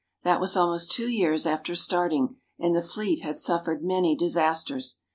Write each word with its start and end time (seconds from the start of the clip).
That 0.23 0.41
was 0.41 0.57
almost 0.57 0.89
two 0.91 1.07
years 1.07 1.45
after 1.45 1.75
starting, 1.75 2.37
and 2.57 2.75
the 2.75 2.81
fleet 2.81 3.21
had 3.21 3.37
suffered 3.37 3.83
many 3.83 4.15
disasters. 4.15 4.97